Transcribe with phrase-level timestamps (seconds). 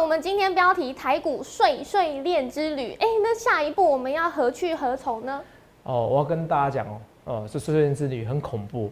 [0.00, 5.40] 我们今天标题台股碎碎念之旅，哎，那下一步我们要何去何从呢？
[5.82, 8.90] 哦，我要跟大家讲哦，呃，这碎碎念之旅很恐怖，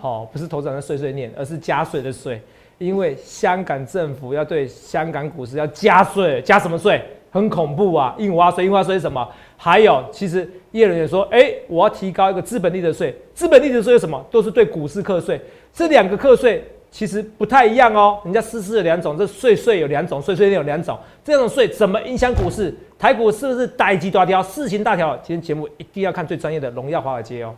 [0.00, 2.40] 好，不是头长的碎碎念，而是加税的税，
[2.78, 7.02] 因为香港政府要对香港股市要加税，加什么税？
[7.30, 8.14] 很恐怖啊！
[8.16, 9.28] 印花税，印花税是什么？
[9.58, 14.24] 还有，其实业人也说，哎，我要提高一个资本利得税，资本利得税是什么？
[14.30, 15.38] 都是对股市课税，
[15.70, 16.64] 这两个课税。
[16.96, 22.74] 其实不太一样哦，人家试试两种，这税税有两种，税税有两种，这种税怎么影响股市？
[22.98, 25.14] 台股是不是大吉大调，事情大条？
[25.18, 27.54] 今天节目一定要看最专业的荣耀华尔街哦。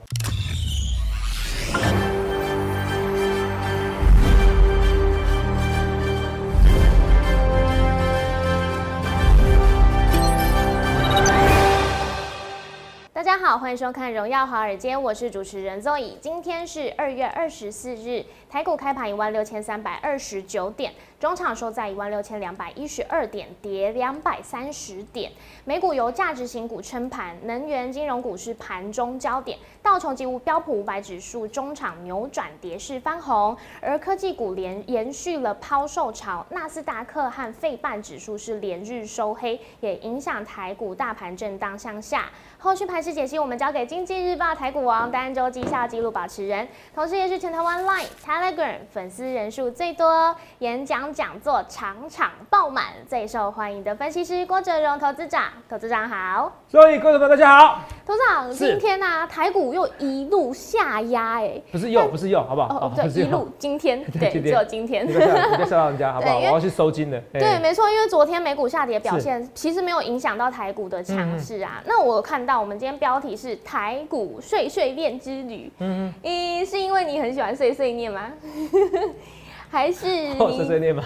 [13.13, 16.13] 大家好，欢迎收看《荣耀华尔街》，我是主持人 Zoe。
[16.21, 20.93] 今天是二月二十四日，台股开盘一万六千三百二十九点。
[21.21, 25.33] 中场收在一万六千两百一十二点，跌两百三十点。
[25.65, 29.59] 美股由价值型股撑盘，能源、金融股是盘中焦点。
[29.83, 36.47] 道琼及标普五百指数中场扭转跌势翻红，而科技股连延续了抛售潮。
[36.51, 42.31] 纳斯达克和费半指数是连日收黑，也影响台股大盘震荡向下。
[42.59, 48.07] 后续盘势解析，我们交给经济日报台股王单周绩效记录保持人，同时也是全台湾 Line、
[48.39, 51.13] Telegram 粉丝人数最多，演讲。
[51.13, 62.69] 讲座场场爆满，最受欢迎的分析师郭哲荣投资长，投资长好，所以各位朋友大家好，投资长今天呢台股又一路下压，哎，不是又不是又，好不好？
[62.69, 66.37] 哦，对，一路今天 对，只有今天，你别吓到人家， 好不好？
[66.39, 71.83] 我要去收金的，对，没错，因为昨天美股下跌表现其实没有影响到台股的强势啊。
[71.87, 76.31] 那我看到我们今天标题是台股碎碎念之旅，嗯嗯，
[76.65, 78.28] 咦，是因为你很喜欢碎碎念吗？
[79.71, 81.05] 还是碎碎念吗？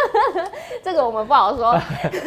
[0.82, 1.78] 这个我们不好说。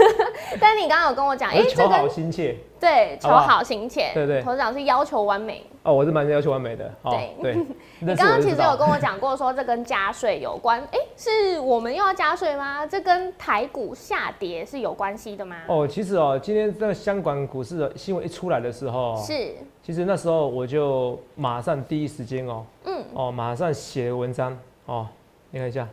[0.61, 4.43] 但你刚刚有跟我讲，哎，求好心切，对，求好心切，对对。
[4.43, 6.93] 投资长是要求完美哦，我是蛮要求完美的。
[7.05, 7.55] 对对。
[7.99, 10.79] 你刚刚其实有跟我讲过，说这跟加税有关。
[10.91, 12.85] 哎，是我们又要加税吗？
[12.85, 15.55] 这跟台股下跌是有关系的吗？
[15.67, 19.55] 哦，其实哦，今天这个香港股市的新闻一出来的时候，是，
[19.85, 24.57] 其实那时候我就马上第一时间哦，嗯，哦，马上写文章
[24.87, 25.07] 哦。
[25.51, 25.87] 你看一下，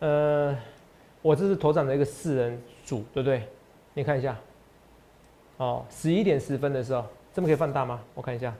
[0.00, 0.52] 呃，
[1.22, 3.44] 我这是头长的一个四人组，对不对？
[3.94, 4.36] 你看一下，
[5.58, 8.00] 哦，十一点十分的时候，这么可以放大吗？
[8.12, 8.52] 我看一下，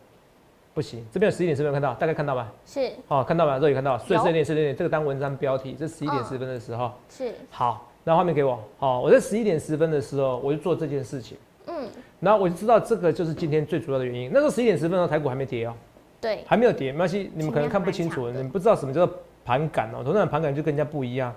[0.74, 2.52] 不行，这边有十一点十分看到，大概看到吧？
[2.64, 3.58] 是，哦，看到吧？
[3.58, 11.36] 这里看到，碎碎念碎碎念，这个当文章标题，这十一点十分的时候，是，好，那画面给我，好，我在十一点十分的时候，我就做这件事情，
[11.68, 11.88] 嗯，
[12.20, 14.30] 然后我就知道这个就是今天最主要的原因。
[14.32, 15.74] 那时候十一点十分的时候，台股还没跌哦，
[16.20, 19.18] 对，还没有跌，没关系，你们可能看不清楚，你们不知道什么叫做。
[19.44, 21.34] 盘感哦，投资人盘感就跟人家不一样，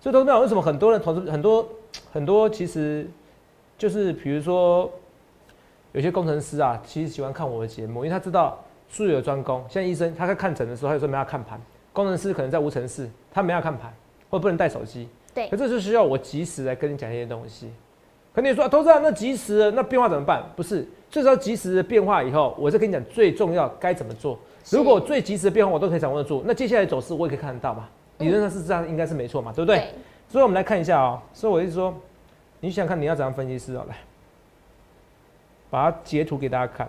[0.00, 1.68] 所以投资人为什么很多人投资很多
[2.12, 3.06] 很多， 其实
[3.78, 4.90] 就是比如说
[5.92, 9.64] 有些工程师啊，其实喜欢看我的节目，因为他知道术有专攻。
[9.68, 11.56] 像医生，他在看诊的时候，他有时候没法看盘；
[11.92, 13.94] 工程师可能在无尘室，他没法看盘，
[14.28, 15.08] 或不能带手机。
[15.32, 17.70] 对，可这就需要我及时来跟你讲一些东西。
[18.34, 20.42] 可你说投资人那及时那变化怎么办？
[20.56, 24.38] 不是，最少及时的变化以后，我再跟你讲最重要该怎么做。
[24.70, 27.88] 如果最及时的变化我都可以掌握得住，那接下来走势我也可以看得到嘛？
[28.18, 29.88] 理论上是这样，应该是没错嘛，对不对？
[30.28, 31.20] 所以我们来看一下哦。
[31.34, 31.94] 所以我一直说，
[32.60, 33.84] 你想看你要怎样分析师哦？
[33.88, 33.96] 来，
[35.68, 36.88] 把它截图给大家看。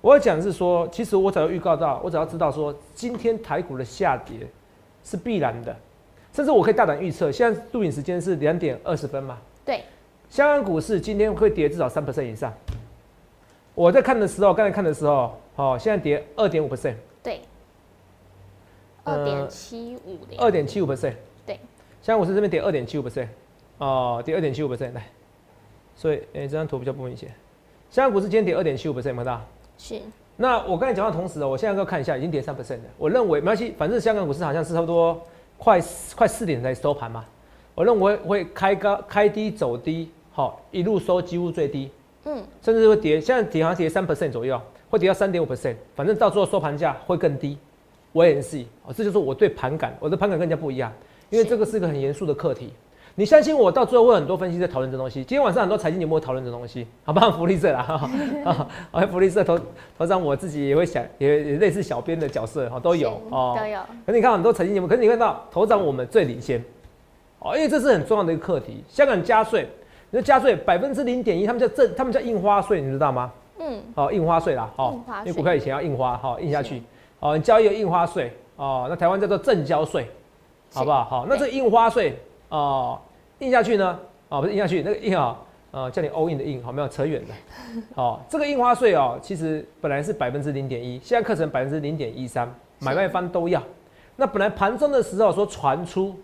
[0.00, 4.46] 我要讲的是说，其实我只要预告到，我只要知道说，今天台股的下跌
[5.02, 5.74] 是必然的，
[6.32, 9.38] 甚至我可以大胆预测，现在录影时间是两点二十分嘛？
[9.64, 9.82] 对。
[10.30, 12.54] 香港股市今天会跌至少三 percent 以上。
[13.74, 15.36] 我在看的时候，刚才看的时候。
[15.56, 17.42] 哦，现在跌二点五 percent，对，
[19.04, 21.12] 二点七五二点七五 percent，
[21.44, 21.60] 对，
[22.00, 23.26] 香港股市这边跌二点七五 percent，
[23.76, 25.06] 哦，跌二点七五 percent 来，
[25.94, 27.28] 所以哎，这张图比较不明显。
[27.90, 29.44] 香港股市今天跌二点七五 percent，看到？
[29.76, 30.00] 是。
[30.36, 32.84] 那我刚才讲到同时哦，我现在要看一下，已经跌三 percent 了。
[32.96, 35.20] 我认为没关系，反正香港股市好像是差不多
[35.58, 35.78] 快
[36.16, 37.22] 快四点才收盘嘛。
[37.74, 41.90] 我认为会开高开低走低，好，一路收几乎最低，
[42.24, 44.60] 嗯，甚至会跌，现在跌好像跌三 percent 左右。
[44.90, 47.56] 会跌到三点五 percent，反正到最后收盘价会更低。
[48.10, 50.92] 我也是哦，这就是我对盘感，我的盘感跟人家不一样，
[51.28, 52.72] 因为这个是一个很严肃的课题。
[53.14, 55.20] 你相信我，到最后会很多分析在讨论这东西。
[55.22, 57.30] 今天晚上很多财经节目讨论这东西，好不好？
[57.30, 58.10] 福利社啦，哈，
[58.90, 59.56] 啊， 福利社头
[59.96, 63.78] 头上我自己也会想，也也类似小编的角色，哈，都有哦，都有。
[64.04, 66.60] 可你看很多财经节目，可是你看到头上我们最领先，
[67.38, 68.82] 哦，因为这是很重要的一个课题。
[68.88, 69.68] 香港加税，
[70.10, 73.32] 你说加税百分之零点一，他们叫正，他们叫印花税，你知道吗？
[73.58, 76.82] 嗯，好，印花税啦，好，因为股票以前要印花，好印下去，
[77.20, 80.08] 哦，你交易有印花税，哦，那台湾叫做正交税，
[80.72, 81.04] 好不好？
[81.04, 82.16] 好，那这印花税，
[82.48, 82.98] 哦，
[83.38, 83.98] 印下去呢，
[84.28, 85.36] 哦，不是印下去，那个印啊，
[85.70, 87.34] 呃，叫你 all in 的印，好，没有扯远的。
[87.94, 93.62] 好， 这个印花税哦，其实本来是百分之零点一，现在课程百分之零点一三，买卖方都要。
[94.16, 96.14] 那本来盘中的时候说传出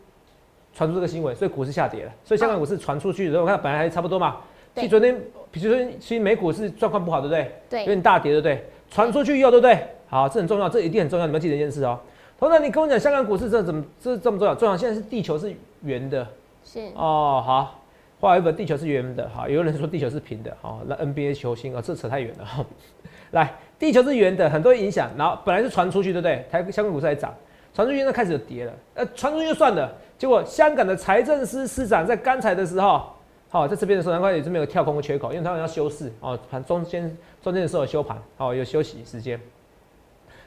[0.77, 4.37] 传出这个新闻，所以股市下跌了，所以香港股市传出去的时候，我看本来还差不多嘛。
[4.75, 5.19] 其实昨天，
[5.51, 7.51] 比如说，其实美股是状况不好，对不对？
[7.71, 8.63] 对，有点大跌，对不对？
[8.91, 9.79] 传出去以后，对不对？
[10.07, 11.99] 好，这很重要，这一定很重要，你们记得一件事哦。
[12.39, 14.55] 同样，你跟我讲香港股市这怎么这这么重要？
[14.55, 15.51] 重要，现在是地球是
[15.81, 16.27] 圆的。
[16.63, 16.81] 是。
[16.95, 17.81] 哦，好，
[18.21, 19.27] 画一本地球是圆的。
[19.31, 20.55] 好，有人说地球是平的。
[20.61, 22.45] 好，那 NBA 球星啊，这扯太远了。
[22.45, 22.63] 哈，
[23.33, 25.11] 来，地球是圆的，很多影响。
[25.17, 26.45] 然后本来是传出去，对不对？
[26.51, 27.35] 台香港股市在涨，
[27.73, 28.73] 传出去那开始有跌了。
[28.93, 29.91] 呃，传出去就算了。
[30.19, 33.03] 结果香港的财政司司长在刚才的时候。
[33.49, 39.41] 好，在这边的时候，难怪也是没有跳空的缺口，因为他们要休市哦，盘中间中间的时候有休盘，哦，有休息时间，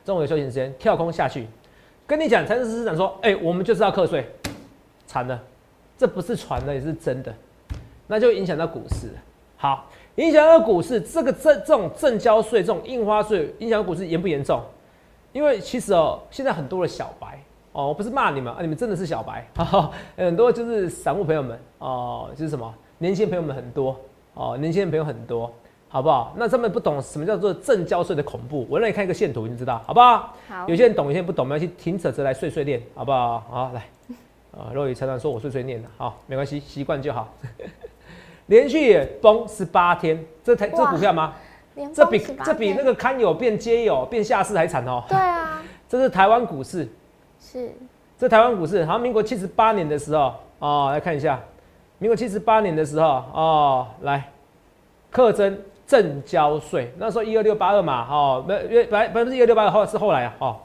[0.03, 1.47] 中午有休息时间，跳空下去，
[2.05, 4.29] 跟你讲，财政司司长说，哎，我们就是要课税，
[5.07, 5.41] 惨了，
[5.97, 7.33] 这不是传的，也是真的，
[8.05, 9.07] 那就影响到股市。
[9.55, 14.61] 好，影响到股市，这个这这种正交税，这种印花税，影响股市严不严重？
[15.31, 17.41] 因为其实哦，现在很多的小白。
[17.79, 19.47] 哦，我不是骂你们啊，你们真的是小白，
[20.17, 23.95] 很多就是散户朋友们哦，就是什么年轻朋友们很多
[24.33, 25.49] 哦，年轻人朋友很多，
[25.87, 26.33] 好不好？
[26.35, 30.35] 那他们不懂什么叫做正交税的恐怖，我让你看一个线图，你知道好不好？
[30.49, 30.67] 好。
[30.67, 33.39] 有些人懂，有些人不懂，我们要去停扯着来碎碎念，好不好？
[33.49, 33.87] 好，来，
[34.51, 37.33] 啊，若雨常常说我碎碎念的，好，没关系，习惯就好。
[38.47, 41.33] 连续崩十八天，这台这股票吗？
[41.93, 45.01] 这比这比那个堪有变街有变下市还惨哦。
[45.07, 45.61] 对啊。
[45.87, 46.85] 这是台湾股市。
[47.39, 47.73] 是，
[48.17, 51.39] 这台湾股市，好像民国七十八年的时候，哦，来看一下，
[51.97, 54.29] 民国七十八年的时候，哦，来，
[55.09, 55.57] 课征
[55.87, 60.57] 正交税，那时候一二六八二嘛，哦，没，约百百分之一二六八二后是后来啊，哦，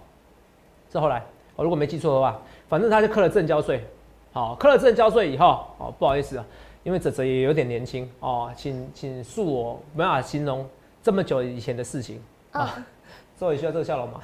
[0.91, 1.23] 是后来，
[1.57, 2.39] 我如果没记错的话，
[2.69, 3.85] 反正他就课了正交税，
[4.33, 6.45] 好，课了正交税以后，哦，不好意思啊，
[6.83, 10.69] 因为泽泽也有点年轻，哦，请请恕我没办法形容
[11.03, 12.21] 这么久以前的事情。
[12.53, 12.77] 啊，
[13.39, 14.21] 所以需要这个笑容吗？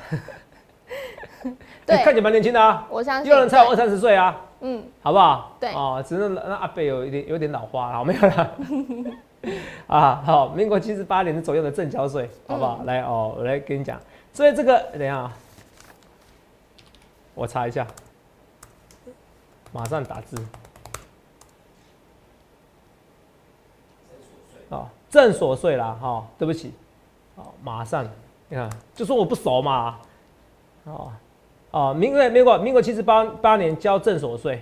[1.86, 2.86] 对，看起来蛮年轻的啊！
[2.90, 5.56] 我相信有人才有二三十岁啊，嗯，好不好？
[5.58, 8.56] 对，哦，只是那阿贝有一点有点老花了，没有了。
[9.88, 12.82] 啊，好，民国七十八年左右的正交税，好不好？
[12.84, 13.98] 来哦，我来跟你讲，
[14.32, 15.30] 所以这个等下，
[17.34, 17.86] 我查一下，
[19.72, 20.36] 马上打字。
[24.68, 26.74] 哦，正所税啦，哈，对不起，
[27.36, 28.04] 哦，马上，
[28.48, 29.98] 你看，就说我不熟嘛。
[30.84, 31.12] 哦，
[31.70, 34.60] 哦，民国民国民国七十八八年交正所税，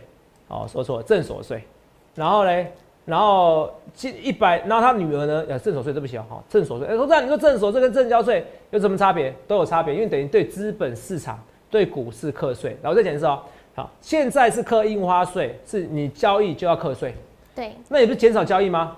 [0.49, 1.63] 哦，说错了正所税，
[2.15, 2.73] 然后嘞，
[3.05, 9.35] 然后七一百，然后他女儿呢，呃，正所税对不起啊，哈，正所税，哎，说这样你说正所税跟正交税有什么差别？
[9.47, 11.39] 都有差别，因为等于对资本市场
[11.71, 12.77] 对股市课税。
[12.83, 13.41] 然后再讲一次哦，
[13.75, 17.15] 好，现在是课印花税，是你交易就要课税，
[17.55, 18.97] 对，那你不是减少交易吗？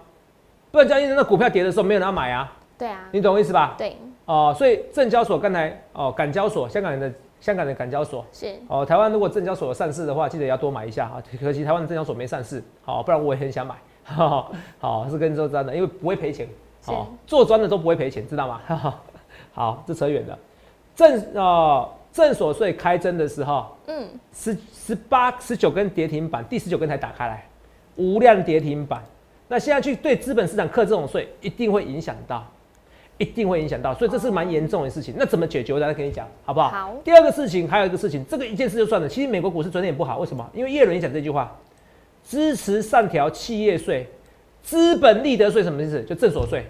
[0.73, 3.75] 不然交易那股票跌的时候没有人要买啊，对啊，你懂我意思吧？
[3.77, 3.97] 对。
[4.31, 11.21] 哦，所以证交所刚才哦，港交所香港人的香港的港交所是哦，台湾如果证交所上市的话，记得要多买一下哈。
[11.41, 13.75] 可惜台湾的证交所没上市，好，不然我也很想买。
[14.79, 16.47] 好，是跟你说真的，因为不会赔钱，
[16.85, 18.61] 好，做专的都不会赔钱，知道吗？
[19.53, 20.39] 好，这扯远了。
[20.95, 27.45] 证哦，证所税开征的时候，嗯，十十八十九根跌停板，第十九根才打开来，
[27.97, 29.03] 无量跌停板。
[29.49, 32.45] 那现在去对资本市场课这种税，一定会影响到。
[33.21, 35.15] 一定会影响到，所以这是蛮严重的事情。
[35.17, 35.75] 那怎么解决？
[35.75, 36.71] 我再跟你讲，好不好？
[36.71, 36.97] 好。
[37.05, 39.07] 第二个事情，还有一个事情，这个一件事就算了。
[39.07, 40.49] 其实美国股市昨天也不好，为什么？
[40.55, 41.55] 因为叶伦也讲这句话，
[42.25, 44.09] 支持上调企业税、
[44.63, 46.03] 资本利得税，什么意思？
[46.05, 46.65] 就正所税。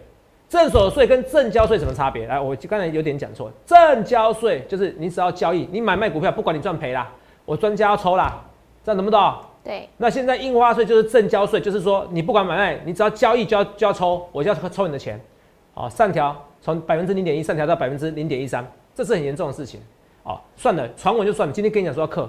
[0.48, 2.26] 正所税跟正交税什么差别？
[2.26, 3.48] 来，我刚才有点讲错。
[3.64, 7.08] 正交税就是你只要交易，你买卖股票，不管你赚赔啦，
[7.44, 8.42] 我专家要抽啦，
[8.84, 9.34] 这样懂不懂？
[9.62, 9.88] 对。
[9.98, 15.20] 那现在印花税就是正交税，就是说你不管买卖，你只要交易就要就要抽，我就要抽你的钱。
[15.74, 19.80] 哦，上调从百分之零点一上调到百分之零点一三，这是很严重的事情。
[20.22, 21.52] 哦，算了，传闻就算了。
[21.52, 22.28] 今天跟你讲说要克，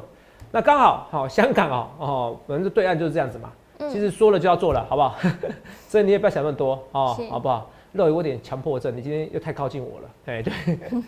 [0.51, 3.51] 那刚好好香港哦哦，反正对岸就是这样子嘛。
[3.89, 5.17] 其实说了就要做了，好不好？
[5.89, 7.69] 所以你也不要想那么多哦，好不好？
[7.91, 10.09] 肉有点强迫症，你今天又太靠近我了。
[10.27, 10.53] 哎，对，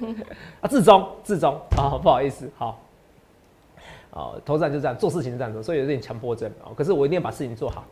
[0.59, 2.77] 啊，自中自中啊，不好意思，好。
[4.09, 6.73] 哦，投资人就这样做事情是这样子，所以有点强迫症哦。
[6.75, 7.85] 可是我一定要把事情做好。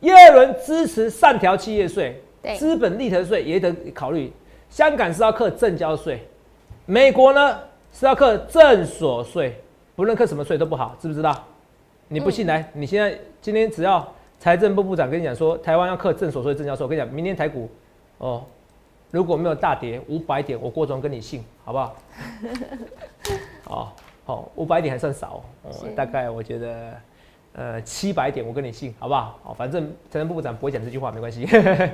[0.00, 2.22] 耶伦支持上调企业税。
[2.56, 4.32] 资本利得税也得考虑，
[4.68, 6.20] 香港是要课正交税，
[6.86, 7.58] 美国呢
[7.92, 9.60] 是要课正所税，
[9.96, 11.44] 不论课什么税都不好，知不知道？
[12.08, 14.06] 你不信来，你现在今天只要
[14.38, 17.68] 财政部部长跟你讲说台湾要课正所税正交税，我跟你讲，明天台股
[18.18, 18.44] 哦，
[19.10, 21.96] 如果没有大跌五百点，我郭总跟你信，好不好？
[23.64, 25.44] 好， 好，五百点还算少，
[25.94, 26.94] 大概我觉得
[27.54, 29.38] 呃七百点，我跟你信，好不好？
[29.44, 31.46] 哦，反正财政部部长不会讲这句话，没关系。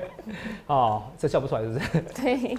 [0.66, 2.00] 哦，这笑不出来是不是？
[2.23, 2.58] 对，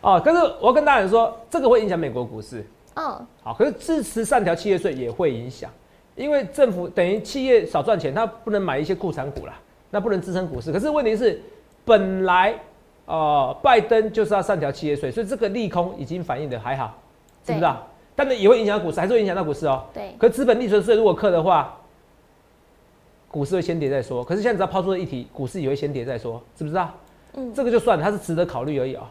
[0.00, 2.64] 哦，可是我要跟大家说，这个会影响美国股市。
[2.96, 5.70] 嗯，好，可是支持上调企业税也会影响，
[6.14, 9.54] 因为政府等于企业少赚钱，它不能买一些库存股啦，
[9.90, 10.72] 那不能支撑股市。
[10.72, 11.42] 可是问题是，
[11.84, 12.54] 本来
[13.06, 16.96] 呃拜登就是要上调企业税，所以这个利空已经反映的还好，
[17.44, 17.84] 知不知道？
[18.16, 19.84] 但是也会影响股市，还是会影响到股市哦。
[19.92, 21.76] 对，可资本利得税如果克的话，
[23.34, 24.22] 股市会先跌再说。
[24.22, 26.94] 可是现在只要抛出了一题，股市也会先跌再说，知不知道？
[27.32, 29.10] 嗯，这个就算它是值得考虑而已啊、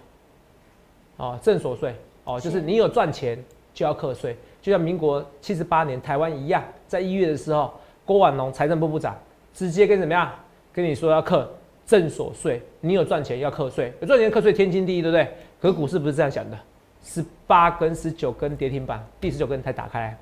[1.18, 1.40] 哦。
[1.42, 3.38] 正所税哦，就是你有赚钱
[3.74, 7.74] 就要课税，就像民国七十八年台湾一样，在一月的时候，
[8.06, 9.14] 郭婉龙财政部部长
[9.54, 10.32] 直接跟怎么样
[10.72, 11.52] 跟你说要课
[11.86, 15.28] 正所税，你有赚钱要课税，有赚钱课税天经地义，对不对？
[15.60, 16.58] 可是股市不是这样想的，
[17.04, 20.18] 十八根、十九根跌停板，第十九根才打开，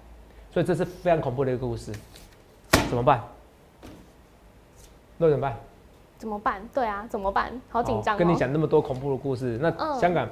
[0.52, 1.92] 所以这是非常恐怖的一个故事，
[2.90, 3.22] 怎么办？
[5.22, 5.56] 那怎么办？
[6.18, 6.62] 怎么办？
[6.74, 7.52] 对啊，怎么办？
[7.70, 10.26] 好紧张、哦跟你讲那么多恐怖的故事，那嗯香港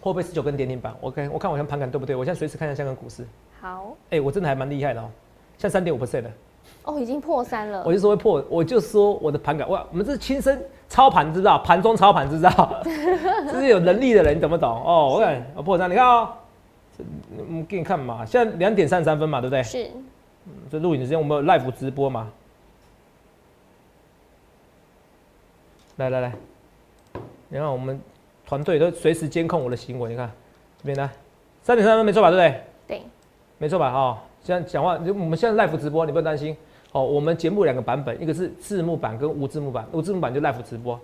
[0.00, 0.92] 会不会十九根跌停板？
[1.00, 2.16] 我看我看我现在盘感对不对？
[2.16, 3.24] 我现在随时看一下香港股市，
[3.60, 5.08] 好哎、我真的还蛮厉害的哦，
[5.58, 6.30] 现在三点五 percent 的，
[6.84, 7.92] 哦，已经破三了我。
[7.92, 11.58] 就说会破，我就说我的盘感，哇，我们这是亲身操盘，知道？
[11.58, 12.50] 盘中操盘，知道？
[12.84, 14.70] 这是有能力的人，你懂不懂？
[14.84, 16.28] 哦，我看我破三，你看哦，
[16.96, 17.04] 这
[17.48, 19.62] 嗯，给你看嘛，现在两点三十三分嘛，对不对？
[19.62, 19.88] 是，
[20.70, 22.28] 这录影的时间我们有 live 直播嘛？
[26.00, 26.32] 来来来，
[27.50, 28.00] 你看我们
[28.46, 30.32] 团队都随时监控我的行为，你看
[30.78, 31.10] 这边来，
[31.60, 32.30] 三点三分没错吧？
[32.30, 32.62] 对不对？
[32.88, 33.02] 对，
[33.58, 33.92] 没错吧？
[33.92, 36.56] 哦，现在讲话，就我们现在 live 直播，你不用担心。
[36.92, 40.98] 哦，我们节目两个版本，一个是字幕版跟无字幕版，无字幕版就 live 直播。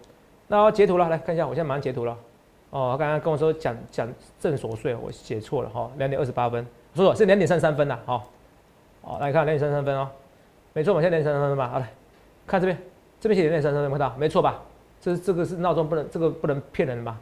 [0.49, 2.17] 那我截图了，来看一下，我现在马上截图了。
[2.71, 4.09] 哦，他刚刚跟我说讲讲
[4.41, 8.27] 正所税，我写错了哈，两点二十八分，说错是两点三三分呐，好、
[9.03, 10.09] 哦，来看两点三三分哦，
[10.73, 11.87] 没错我，现在两点三三分吧，好来
[12.47, 12.77] 看这边，
[13.21, 14.63] 这边写两点三三分，看到没错吧？
[15.07, 17.17] 这是这个是闹钟，不能这个不能骗人吧？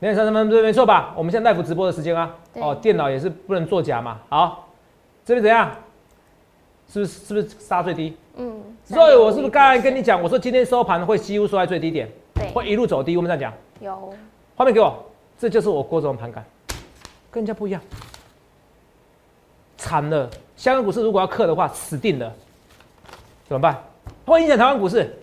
[0.00, 1.14] 两点三十分对没错吧？
[1.16, 4.18] 我们现在 live 直播的时间啊，哦，电脑也是不能作假嘛。
[4.28, 4.68] 好，
[5.24, 5.70] 这边怎样？
[6.88, 8.16] 是不是是不是杀最低？
[8.34, 8.60] 嗯。
[8.82, 13.16] 所以我是不是刚才跟你讲，我说今天收盘会几乎收在最低点，对会一路走低？
[13.16, 14.12] 我们这样讲，有
[14.56, 14.92] 画面给我，
[15.38, 16.44] 这就是我郭总盘感，
[17.30, 17.80] 跟人家不一样，
[19.78, 20.28] 惨了！
[20.56, 22.34] 香港股市如果要克的话，死定了，
[23.46, 23.80] 怎么办？
[24.26, 25.16] 会影响台湾股市，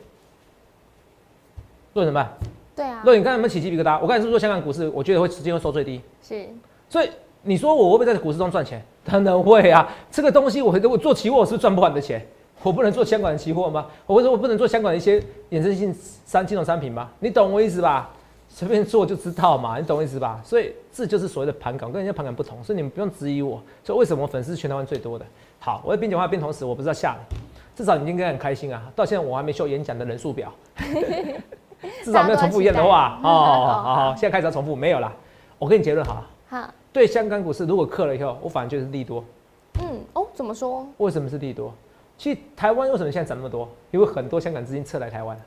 [1.98, 2.32] 论怎么办？
[2.76, 4.00] 对啊，论你刚才有没有起鸡皮疙瘩？
[4.00, 6.00] 我刚才是不是说香港股市，我觉得会直接会收最低？
[6.22, 6.48] 是
[6.88, 7.10] 所以
[7.42, 8.84] 你说我会不会在股市中赚钱？
[9.04, 9.90] 当然会啊！
[10.12, 12.24] 这个东西我我做期货我是赚不完的钱，
[12.62, 13.88] 我不能做香港的期货吗？
[14.06, 15.92] 或者我不能做香港的一些衍生性
[16.26, 17.10] 三金融商品吗？
[17.20, 18.10] 你懂我意思吧？
[18.50, 20.40] 随便做就知道嘛，你懂我意思吧？
[20.44, 23.62] 所以这就是所谓的盘感，跟人家盘感不同，所以你们不用质疑我。
[23.84, 25.26] 所以为什么粉丝是全台湾最多的？
[25.60, 27.38] 好，我在边讲话边同时，我不知道吓你，
[27.76, 28.92] 至少你应该很开心啊！
[28.96, 30.52] 到现在我还没秀演讲的人数表，
[32.04, 33.20] 至少没有重复一样的话。
[33.24, 35.12] 哦，好好 好，现在开始要重复，没有啦。
[35.60, 36.28] 我给你结论好了。
[36.50, 39.24] 好，对香港股市如果克了以后，我反而觉得是利多。
[39.82, 40.88] 嗯，哦，怎么说？
[40.98, 41.74] 为什么是利多？
[42.18, 43.70] 其实台湾为什么现在涨那么多？
[43.92, 45.40] 因为很多香港资金撤来台湾，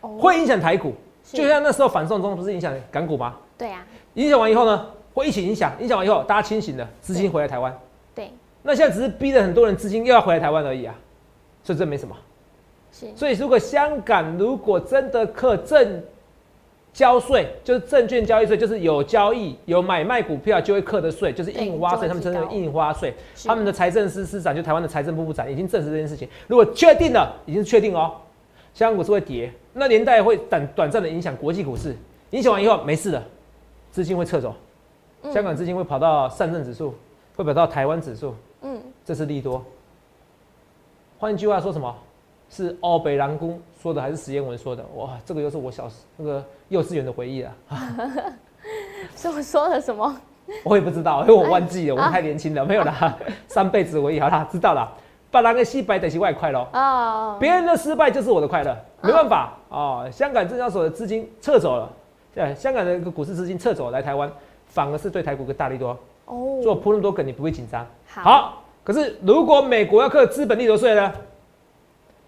[0.00, 0.94] 哦，会影响台股。
[1.24, 3.34] 就像那时候反送中不是影响港股吗？
[3.58, 3.84] 对啊，
[4.14, 5.72] 影响完以后呢，会一起影响。
[5.80, 7.76] 影响完以后，大家清醒了，资金回来台湾。
[8.14, 8.30] 对，
[8.62, 10.94] 那现在只是逼着很多人资金又要回来台湾而已啊，
[11.64, 12.16] 所以这没什么。
[12.98, 16.02] 是，所以如果香港如果真的课证
[16.94, 23.12] 交税，就是证券交易税，就是有交易有买卖股票就会课的税，就是印花税，他们称之为印花税。
[23.44, 26.26] 他们的财政司司长就台湾的财政部部长已经证实这件事情。
[26.46, 28.12] 如果确定了，已经是确定哦，
[28.72, 31.94] 香港股市会跌，那年代会短短暂的影响国际股市，
[32.30, 33.22] 影响完以后没事的，
[33.90, 34.54] 资金会撤走，
[35.22, 36.94] 嗯香港资金会跑到上证指数，
[37.36, 39.62] 会跑到台湾指数，嗯，这是利多。
[41.18, 41.94] 换一句话说什么？
[42.48, 44.84] 是奥北狼公说的还是石彦文说的？
[44.94, 47.52] 哇，这个又是我小时那个幼稚园的回忆了，
[49.16, 50.16] 是我说了什么？
[50.62, 53.16] 我也不知道，因为我忘记了，哎我太年轻了，没有啦，
[53.48, 54.20] 三辈子回忆。
[54.20, 54.88] 好啦，知道了。
[55.28, 60.08] 把那个西白等于外快喽，哦，别人的失败就是我的快乐，没办法哦。
[60.10, 61.92] 香港证交所的资金撤走了，
[62.32, 64.30] 对，香港的一个股市资金撤走来台湾，
[64.66, 65.98] 反而是对台股个大力多。
[66.26, 67.84] 哦，做铺那么多梗，你不会紧张。
[68.06, 71.12] 好，好，可是如果美国要课资本利得税呢？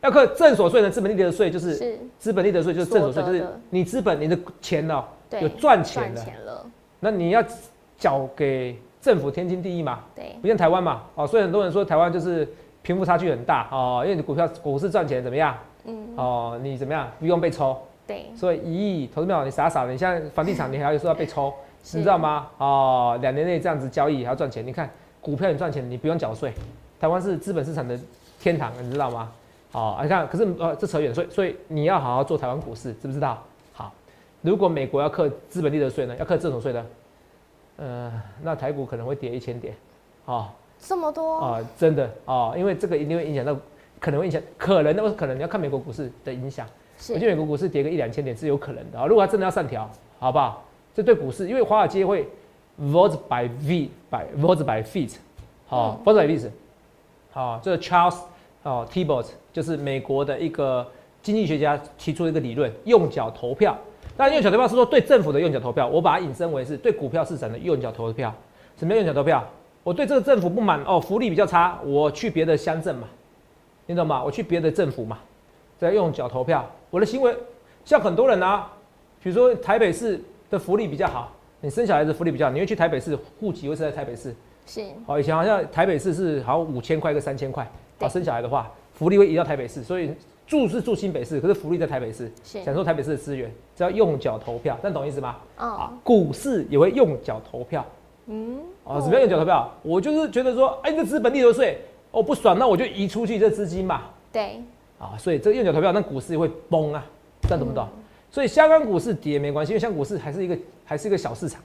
[0.01, 0.89] 要课正所税呢？
[0.91, 6.65] 资本利得税就是是，资本利得税就是正所税，就是你资本你的钱哦、对，有赚钱赚的，
[7.01, 7.43] 那你要
[7.99, 12.47] 缴给政府天经地义嘛，对，不像台湾嘛，哦，所以很多人说台湾就是
[12.83, 15.57] 贫富差距很大哦，因为你股票股市赚钱怎么样？
[15.85, 17.11] 嗯，哦，你怎么样？
[17.19, 17.77] 不用被抽，
[18.07, 21.53] 对，所以一亿投资票你傻傻的，你现在房地产你还要说要被抽，
[21.93, 22.47] 你知道吗？
[22.59, 24.89] 哦，两年内这样子交易还要赚钱，你看
[25.21, 26.53] 股票你赚钱你不用缴税，
[27.01, 27.99] 台湾是资本市场的
[28.39, 29.33] 天堂，你知道吗？
[29.71, 33.43] 好，你看，可是呃，这扯远，所以所以你要好好做台湾股市，知不知道？
[33.73, 33.93] 好，
[34.41, 36.87] 如果美国要课资本利得税呢，要课这种税呢，
[37.77, 39.75] 呃，那台股可能会跌一千点，
[40.25, 40.49] 哦，
[40.79, 43.55] 这么多啊，真的哦，因为这个一定会影响到，
[44.01, 49.07] 可能会影响，可能那可能你要看美国股市的影响，是我觉得美国股市跌个一两千点是有可能的啊。
[49.07, 50.65] 如果它真的要上调，好不好？
[50.95, 52.27] 这对股市，因为华尔街会
[52.81, 55.17] vote by v by vote by feet，
[55.67, 56.51] 好、vote by feet，
[57.31, 58.17] 好，这个 Charles
[58.65, 60.87] 哦 t b o t 就是美国的一个
[61.21, 63.77] 经济学家提出的一个理论，用脚投票。
[64.17, 68.33] 当然，用脚投票是说对政府的用脚投票，我把它引申为是对股票市场的用脚投票。
[68.77, 69.45] 什么叫用脚投票？
[69.83, 73.09] 我对这个政府不满哦，福利比较差，我去别的乡镇嘛，
[73.87, 74.23] 你懂吗？
[74.23, 75.19] 我去别的政府嘛，
[75.77, 76.65] 在用脚投票。
[76.89, 77.35] 我的行为
[77.85, 78.71] 像很多人啊，
[79.21, 84.33] 比如说台北市的福利比较好，你生小孩子福利比较好，你会去台北市，户籍会是在台北市。
[84.67, 90.11] 是哦，以前好像台北市是好像五千块跟三千块，对哦，生小孩的话，福利会移到台北市，所以
[90.45, 95.37] 住是住新北市，可是福利在台北市，享受台北市的资源，只要用脚投票，这样懂意思吗？
[95.57, 95.67] 哦。
[95.69, 97.87] 啊，股市也会用脚投票，
[98.27, 98.59] 嗯。
[98.83, 99.73] 哦，怎么样用脚投票？
[99.85, 101.79] 我就是觉得说，哎，这资本利得税，
[102.11, 104.03] 我不爽，那我就移出去这资金嘛，
[104.33, 104.61] 对。
[104.99, 107.07] 啊，所以这个用脚投票，那股市会崩啊，
[107.43, 107.87] 这样懂不懂？
[108.33, 111.63] 所以香港股市跌没关系，因为香港股市还是一个还是一个小市场。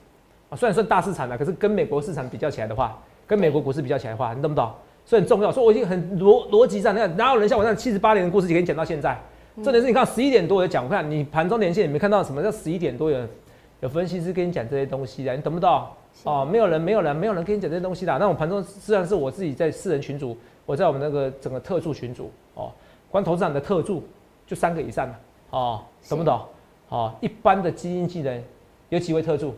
[0.50, 4.70] 啊，虽然算大市场了，可是跟美国市场比较起来的话，跟美国股市比较起来的话，你懂不懂？
[5.04, 5.52] 所以很重要。
[5.52, 9.18] 所以我已经很逻逻辑上，你看哪有人像我这样七十八年的故事给你讲到现在？
[9.62, 13.18] 重点是你看十一点多有讲，我看你盘中连线，你没看到什么叫十一点多有
[13.80, 15.86] 有分析师跟你讲这些东西的，你懂不懂？
[16.24, 18.18] 哦，没有人，没有人，没有人跟你讲这些东西的。
[18.18, 22.72] 那我盘中自然是我自己在私人群组，我在我们那个整个特助群组哦，
[23.10, 24.02] 光投资长的特助
[24.46, 25.18] 就三个以上了
[25.50, 26.40] 哦，懂不懂？
[26.88, 28.42] 哦，一般的基金技能
[28.88, 29.54] 有几位特助？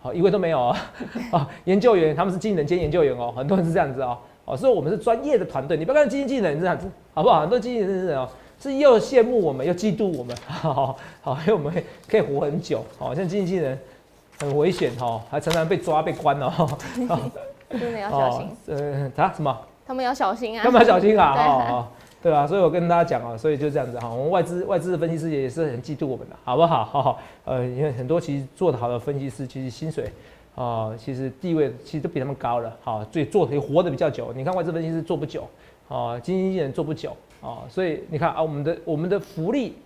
[0.00, 0.76] 好、一位都没有哦。
[1.32, 4.16] 哦，研究员他们是经理人兼研究员哦，很多人是这样子哦。
[4.50, 7.40] 哦，所以我们是专业的团队，你不要看基金经理人这样子，好不好？
[7.40, 8.28] 很多基金经理人哦，
[8.60, 11.72] 是又羡慕我们又嫉妒我们，好好，因为我们
[12.08, 13.78] 可以活很久，好、像基金经理人
[14.40, 16.50] 很危险哦，还常常被抓被关哦。
[17.70, 19.56] 真的要小心，呃，他什么？
[19.86, 21.34] 他们要小心啊，干嘛小心啊？
[21.38, 21.86] 对哦哦，
[22.22, 22.44] 对吧？
[22.46, 26.84] 所以我跟大家讲啊，所以就这样子哈，我们外资外资的分析师也是很嫉妒我们的，好不好？
[26.84, 30.10] 好好，呃，因为很多其实做得好的分析师，其实薪水
[30.54, 34.32] 啊、其实地位其实都比他们高了，好，所以做也活得比较久。
[34.34, 35.48] 你看外资分析师做不久，
[35.88, 39.76] 啊，基金经理人做不久，啊，所以你看啊，我们的我们的福利，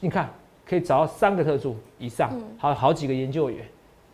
[0.00, 0.32] 你看
[0.66, 3.66] 可以找到三个特助以上，还有好几个研究员，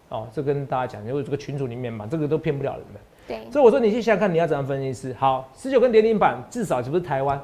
[0.09, 3.01] 哦，这跟大家讲，因为这个群组里面嘛，这个都骗不了人的。
[3.27, 5.15] 对所以我说你去想想看你要怎样分析师。
[5.15, 7.41] 好，十九跟跌停板至少就不是台湾。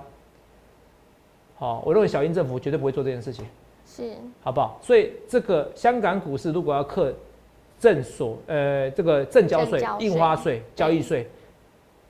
[1.57, 3.47] 好，我认为小英政府绝对不会做这件事情，
[3.87, 4.79] 是好不好？
[4.83, 7.15] 所以这个香港股市如果要课
[7.81, 11.27] 证所呃这个证交税交、印花税、交易税，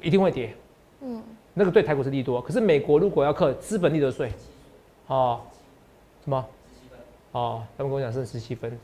[0.02, 0.52] 一定会跌。
[1.00, 1.22] 嗯
[1.54, 2.40] 那个对台股是利多。
[2.42, 4.30] 可是美国如果要课资本利得税，
[5.06, 5.40] 哦，
[6.24, 6.46] 什么？
[7.32, 8.76] 哦，他们跟我讲是十七分。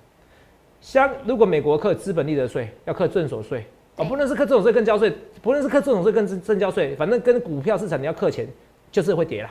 [0.81, 3.65] 香如果美国课资本利得税，要课正所税，
[3.97, 8.47] 哦，不论是课正所税跟交税，不论是课正所税跟正正交税，反正跟股票市场你要课钱，
[8.91, 9.51] 就是会跌啦。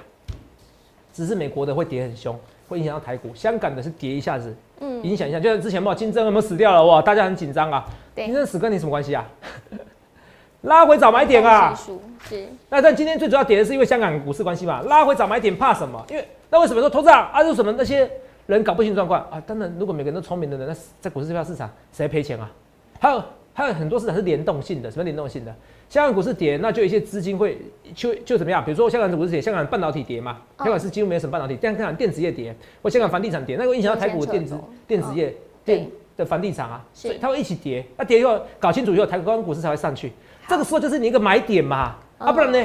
[1.14, 3.34] 只是美国的会跌很凶，会影响到台股。
[3.34, 7.02] 香港的是跌一下子，嗯，影响一下，就像之前嘛，金正有没有死掉了哇？
[7.02, 7.86] 大家很紧张啊。
[8.14, 9.26] 对金正死跟你什么关系啊？
[10.62, 11.76] 拉回早买点啊！
[12.28, 16.04] 是那但今天最主要跌的是因为香港股市关系嘛，拉回早买点怕什么？
[16.10, 17.30] 因为那为什么说投资啊？
[17.32, 18.10] 啊，为什么那些
[18.48, 19.42] 人搞不清状况啊？
[19.46, 22.50] 当然，如果每个人都聪明的人，那在股市票市场谁赔钱啊？
[23.00, 23.24] 还有
[23.58, 25.56] 还有很多市场是联动性的，什么联动性的？
[25.88, 27.58] 香港股市跌，那就有一些资金会
[27.96, 28.62] 就就怎么样？
[28.64, 37.86] 比如说香港股市跌，香港半导体跌嘛，哦香港是几乎没有什么半导体，但香港电子业跌，或香港房地产跌，那会影响到台股的电子电子业对电的房地产啊，所以它会一起跌。
[37.96, 40.12] 那跌以后搞清楚以后，台湾股市才会上去。
[40.50, 42.60] 这个时候就是你一个买点嘛，啊，不然呢？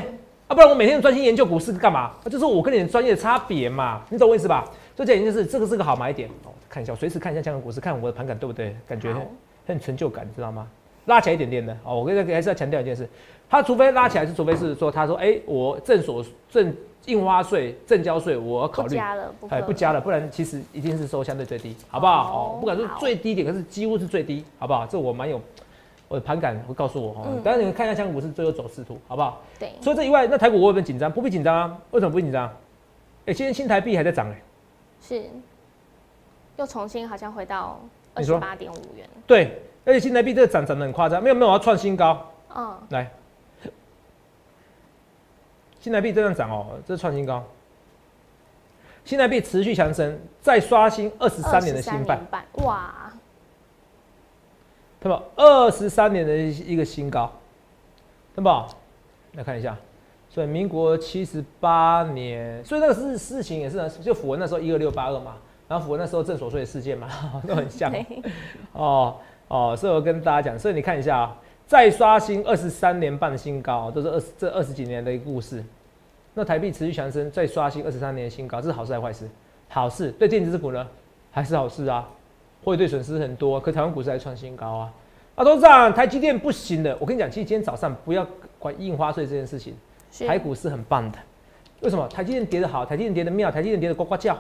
[0.49, 2.01] 啊，不然我每天专心研究股市干嘛？
[2.01, 4.69] 啊，就是我跟你的专业的差别嘛，你懂我意思吧？
[4.97, 6.51] 所以这就是这个是个好买点哦。
[6.69, 8.75] 看一下，我随时看一下香港股市，看我的盘感对不对？
[8.89, 9.15] 感觉
[9.67, 10.67] 很成就感，你知道吗？
[11.11, 11.99] 拉起来一点点的哦。
[11.99, 13.07] 我跟大家还是要强调一件事，
[13.49, 16.75] 它除非拉起来，是除非是说他说，哎、我正所正
[17.07, 18.89] 印花税、正交税，我要考虑。
[18.91, 22.25] 不加了，不哎，可不加了，不然其实一定是收相对最低，好不好？
[22.25, 24.87] 好哦，不敢说最低点，可是几乎是最低，好不好？
[24.87, 25.41] 这我蛮有，
[26.09, 27.23] 我的盘感会告诉我哦。
[27.27, 29.41] 嗯当然你们看一下香港股市最后走势图，好不好？
[29.59, 31.11] 对除了这以外，那台股我有没有紧张？
[31.11, 32.47] 不必紧张啊，为什么不紧张？
[33.27, 34.43] 哎、今天新台币还在涨哎、
[35.01, 35.23] 是
[36.57, 37.81] 又重新好像回到
[38.15, 43.11] 二十八点五元，对，而且新台币这个涨涨得很夸张，没有没有，我要创新高，嗯来，
[45.81, 47.43] 新台币这样涨哦，这是创新高，
[49.05, 52.45] 新台币持续强升，再刷新二十三年的新23半。
[52.65, 53.13] 哇，
[55.01, 55.21] 对吧？
[55.35, 57.33] 二十三年的一个新高，
[58.37, 58.69] 对吧？
[59.33, 59.77] 来看一下，
[60.29, 65.35] 所以民国七十八年，所以那个事事情也是呢，就符合那时候一二六八二嘛，
[65.67, 67.09] 然后符合那时候正所税的事件嘛，
[67.45, 67.93] 都很像。
[68.73, 69.17] 哦
[69.51, 71.37] 哦，所以我跟大家讲，所以你看一下啊，
[71.67, 75.65] 再刷新二十三年半的新高，都是二十这二十几年的一个故事。
[76.35, 79.29] 那台币持续强升，再刷新二十三年的新高，这是好事还是坏事？
[79.69, 80.87] 好事，对电子股呢
[81.33, 82.09] 还是好事啊？
[82.63, 84.93] 汇兑损失很多，可台湾股市还创新高啊！
[85.35, 88.27] 啊，董事长，台积电不行的，我跟你讲，其实今天早上不要
[88.59, 89.75] 管印花税这件事情。
[90.27, 91.19] 台股是很棒的，
[91.81, 92.07] 为什么？
[92.09, 94.37] 台积电跌得好，台积电跌得妙，台积电跌得呱呱叫，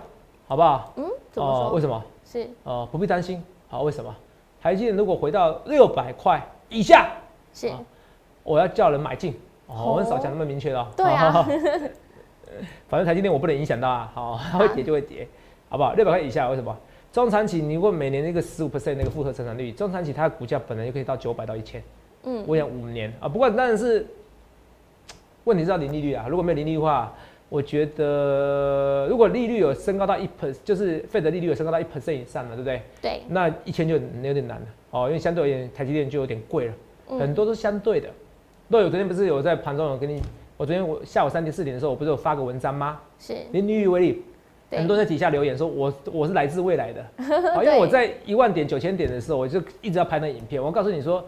[0.46, 0.92] 好不好？
[0.96, 1.72] 嗯，怎么说？
[1.72, 2.04] 为什么？
[2.24, 3.42] 是哦，不必担心。
[3.68, 4.14] 好，为什么？
[4.62, 7.10] 台积电如果回到六百块以下，
[7.52, 7.70] 是，
[8.42, 9.38] 我要叫人买进。
[9.66, 10.86] 哦，我很少讲那么明确的。
[10.96, 11.46] 对啊。
[12.88, 15.26] 反正台积电我不能影响到啊， 好，它会跌就会跌，
[15.68, 15.92] 好不好？
[15.94, 16.76] 六百块以下，为什么？
[17.12, 21.82] 中长期你如果每年那个十五 percent 那个复合成长率，中长期它的股价本来就可以到九百到一千。
[22.24, 24.06] 嗯，我想五年啊，不过当然是。
[25.44, 26.26] 问题是要零利率啊！
[26.28, 27.10] 如果没有零利率的话，
[27.50, 32.80] 我觉得如果利率有升高到一 percent，就是费的利率有升高到一 percent 以上了，对不对？
[33.02, 33.20] 对。
[33.28, 36.72] 那一千就有点难了哦，因为相对而言，台积电就有点贵了。
[37.18, 38.08] 很多都是相对的。
[38.68, 40.22] 若有昨天不是有在盘中有跟你，
[40.56, 43.00] 我昨天我下午三点四点的时候，我不是有发个文章吗？
[43.18, 43.34] 是。
[43.50, 44.22] 零利率为例，
[44.70, 47.04] 很多人在底下留言说，我我是来自未来的，
[47.64, 50.62] 因为我在一万点九千点的时候，我就一直要拍那影片。
[50.62, 51.24] 我告诉你说。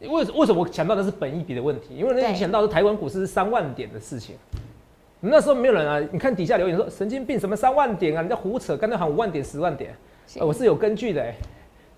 [0.00, 1.96] 为为什么我想到的是本一比的问题？
[1.96, 4.36] 因为那想到是台湾股市是三万点的事情，
[5.30, 6.00] 那时候没有人啊。
[6.12, 8.22] 你看底下留言说神经病，什么三万点啊？
[8.22, 9.94] 你在胡扯，刚才喊五万点、十万点，
[10.40, 11.24] 我是有根据的。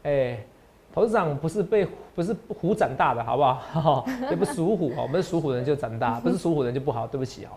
[0.05, 0.39] 哎，
[0.95, 4.07] 投资长不是被不是虎长大的，好不好？
[4.31, 7.07] 也不属虎哦，我们属虎人就长大， 不是属虎人就不好。
[7.07, 7.49] 对不起哦。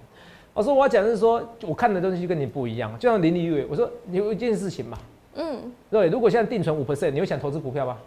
[0.53, 2.97] 我说我要讲的是说，我看的东西跟你不一样。
[2.97, 4.97] 就像林立伟，我说有一件事情嘛，
[5.35, 7.97] 嗯，对，如果现在定存五 percent，你会想投资股票吗？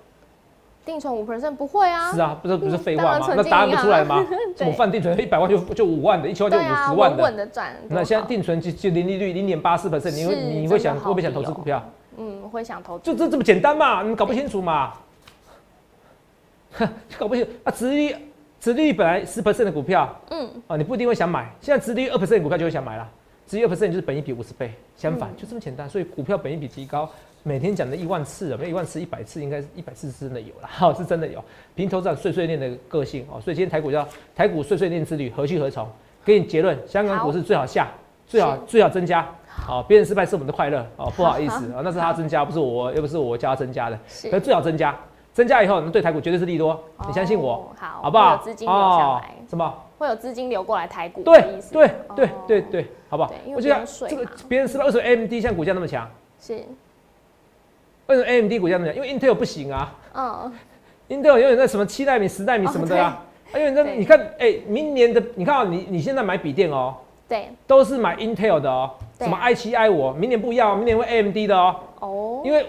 [0.85, 3.27] 定存五 percent 不会啊，是啊，不是不是废话吗？
[3.37, 4.27] 那答案不出来吗？
[4.57, 7.73] 怎么放定存一百万就就五万的，一千万就五十万的，稳的赚。
[7.89, 11.83] 那现在定存就就零利率零点八四 percent，你会你会想会不会想投资股票？
[12.17, 13.05] 嗯，会想投资。
[13.05, 14.03] 就这这么简单嘛？
[14.03, 14.93] 你搞不清楚嘛？
[17.19, 17.71] 搞不清啊！
[17.71, 18.17] 殖利
[18.59, 21.49] 殖利率本来十 percent 的股票，嗯啊，你不一定会想买。
[21.61, 23.09] 现在殖利率二 percent 的股票就会想买了，
[23.47, 25.89] 殖利率二 percent 就是本一比五十倍，相反就这么简单。
[25.89, 27.09] 所以股票本一比提高。
[27.45, 31.43] 每天讲的一万次啊，没有一万次，一百次应该是一百次是真的有了，哈， 是真的有。
[31.75, 35.89] 平头长碎碎念的个性哦，所以今天台股叫台股碎碎念之旅何去何从？
[36.25, 37.89] 给你结论，香港股市最好下，
[38.29, 39.29] 最好最好增加。
[39.49, 43.99] 好，别人失败是我们的快乐哦，不好意思啊，那是他增加，不是我，又不是我叫他增加的。
[44.07, 44.97] 是，可最好增加，
[45.33, 48.37] 增加以后，那对台股绝对是利多，你相信我，好，好不好？
[48.37, 49.75] 资金流下来，什么？
[49.99, 51.23] 会有资金流过来台股？
[51.25, 53.33] 对，对，对，对，对，好不好？
[53.57, 56.09] 我觉得这个别人失败，为什么 AMD 像股价那么强？
[56.41, 56.65] 是。
[58.13, 58.95] 为什么 AMD 股价那么强？
[58.97, 59.95] 因为 Intel 不行啊。
[60.15, 60.53] 嗯。
[61.09, 63.25] Intel 永远在什么七纳米、十纳米什么的啊。
[63.55, 66.95] 因为那你看，哎，明年的你看啊，你你现在买笔电哦，
[67.29, 68.91] 对，都是买 Intel 的哦。
[69.19, 71.77] 什么 i 七 i 五，明年不一样，明年会 AMD 的哦。
[72.01, 72.43] 哦。
[72.45, 72.67] 因为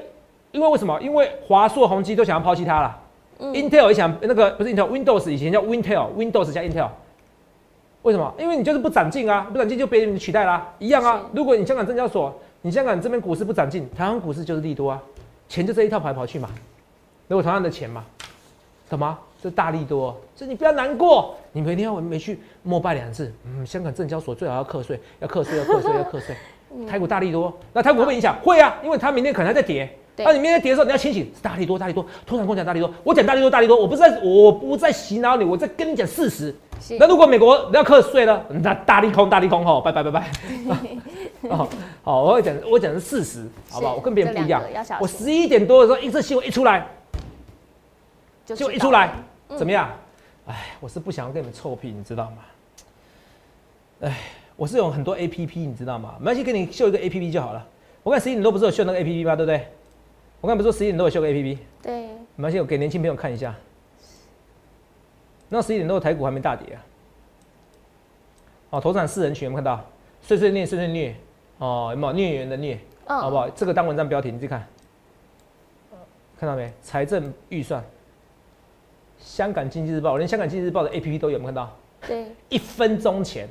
[0.52, 1.00] 因为为什么？
[1.02, 3.00] 因为华硕、宏基都想要抛弃它了。
[3.40, 3.54] 嗯。
[3.54, 6.90] Intel 也想那个不是 Intel，Windows 以前叫 Wintel，Windows 加 Intel。
[8.02, 8.34] 为什么？
[8.38, 11.22] 因为你就是不长进啊，不长进就被人取代啦，一样啊。
[11.34, 15.02] 如果你香港证交所，你香港这边股市不长进，台湾股市就是利多啊。
[15.54, 16.50] 钱就这一套跑来跑去嘛，
[17.28, 18.04] 那我同样的钱嘛，
[18.90, 19.20] 懂吗？
[19.40, 21.36] 这大力多，所以你不要难过。
[21.52, 26.36] 你每天要没去膜拜两次，嗯，香港证交所最好要课税，要课税，要课税， 要课税。
[26.90, 28.36] 台股大力多，那台股会不会影响？
[28.42, 29.88] 会啊，因为它明天可能还在跌。
[30.18, 32.04] 那你明天跌的时候，你要清醒，大力多，大力多。
[32.26, 36.56] 通常跟我讲大力多，我讲大力多，大力多，我不是在，我不在洗脑你，我在跟你讲事实。
[37.00, 40.32] 那如果美国要课税了，那大力空，大力空吼，拜拜拜拜。
[41.50, 41.68] 哦，
[42.04, 43.96] 好，我会讲，我讲的是事实，好不好？
[43.96, 44.64] 我跟别人不一样。
[45.02, 46.88] 我十一点多的时候，一次新闻一出来，
[48.46, 49.14] 就一出来，
[49.58, 49.90] 怎么样？
[50.48, 52.38] 哎，我是不想要跟你们臭屁，你知道吗？
[54.02, 54.18] 哎，
[54.56, 56.16] 我是有很多 A P P，你知道吗？
[56.20, 57.68] 没关系，给你秀一个 A P P 就好了。
[58.04, 59.36] 我看十一点多不是有秀那个 A P P 吗？
[59.36, 59.68] 对不对？
[60.42, 61.60] 我刚不是说十一点多有秀个 A P P？
[61.82, 62.08] 对。
[62.36, 63.54] 没关系，我给年轻朋友看一下。
[65.50, 66.80] 那十一点多台股还没大跌啊。
[68.72, 69.86] 哦，头场四人群有没有看到？
[70.22, 71.16] 碎碎念，碎碎念。
[71.64, 72.78] 哦，有没有孽缘的孽？
[73.06, 73.48] 好不好？
[73.50, 74.68] 这个当文章标题，你自己看，
[76.38, 76.70] 看到没？
[76.82, 77.82] 财政预算，
[79.18, 81.74] 香港经济日报，连香港经济日报的 A P P 都有，没看到？
[82.06, 82.26] 对。
[82.50, 83.48] 一分钟前，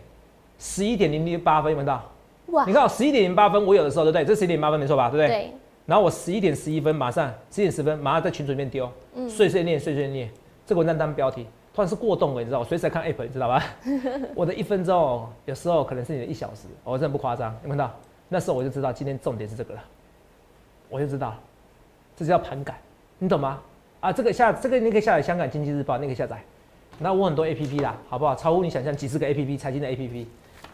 [0.59, 2.11] 十一点零零八分，有没有看到？
[2.49, 2.67] 哇！
[2.67, 4.25] 你看我，十一点零八分，我有的时候，对不对？
[4.27, 5.09] 这十一点八分没错吧？
[5.09, 5.29] 对不对？
[5.29, 5.53] 对。
[5.87, 8.91] 然后我十一点十一分，马上十一点十分，马上在群组里面丢，
[9.27, 10.31] 碎碎念，碎碎念。
[10.67, 12.59] 这个文章当标题，突然是过动了，你知道？
[12.59, 13.65] 我随时在看 App，你知道吧？
[14.37, 17.57] 我的一分钟，有时候可能是你的一小时，我真的不夸张。
[17.63, 17.91] 有看到？
[18.29, 19.83] 那时候我就知道今天重点是这个了，
[20.89, 21.35] 我就知道，
[22.17, 22.77] 这叫盘感，
[23.19, 23.61] 你懂吗？
[24.01, 26.43] 啊，这个下这个你可以下载香港经济日报，那个下载，
[26.99, 28.35] 那我很多 A P P 啦，好不好？
[28.35, 30.27] 超乎你想象，几十个 A P P，财经的 A P P，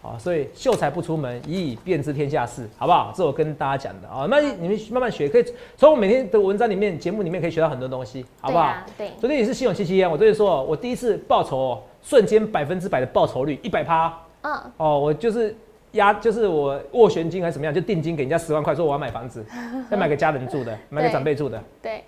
[0.09, 3.13] 啊，所以秀才不出门，一以便知天下事，好不好？
[3.15, 5.45] 这我跟大家讲的啊，那你们慢慢学，可以
[5.77, 8.75] 从我每天的文章里面、节目里面可以学到很多东西，好不好？
[8.97, 9.11] 对。
[9.21, 14.19] 昨天也是信用七七烟，我昨天说，我第一次报酬哦，瞬间百分之百的报酬率，一百趴。
[14.43, 14.53] 嗯。
[14.79, 15.55] 哦，我就是
[15.93, 19.45] 压，就是我斡旋金还是怎么样，就定金给人家十万块，说我要买房子，
[19.91, 21.63] 要买给家人住的，买给长辈住的。
[21.83, 22.03] 对。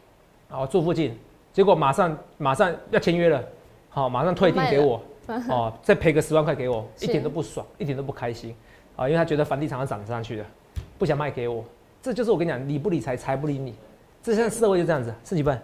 [0.50, 1.16] 哦，住附近，
[1.52, 3.42] 结果马上马上要签约了。
[3.92, 5.02] 好，马上退订给我，
[5.48, 8.54] 哦，再赔个十万块给我，一点都不爽，一点都不开心，
[8.96, 10.44] 啊，因为他觉得房地产要涨上去了，
[10.98, 11.64] 不想卖给我，
[12.02, 13.74] 这就是我跟你讲，理不理财，财不理你，
[14.22, 15.61] 这现在社会就这样子，十几万，